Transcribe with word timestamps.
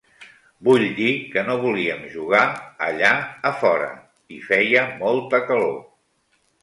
Vull 0.67 0.85
dir 0.99 1.09
que 1.33 1.43
no 1.49 1.57
volíem 1.65 2.01
jugar 2.15 2.41
allà 2.87 3.11
a 3.51 3.51
fora, 3.61 3.93
hi 4.37 4.41
feia 4.51 4.87
molta 5.03 5.45
calor. 5.51 5.77